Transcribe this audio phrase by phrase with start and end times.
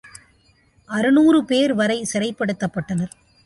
[0.89, 3.13] அறுநூறு பேர் வரை சிறைப்படுத்தப்பட்டனர்.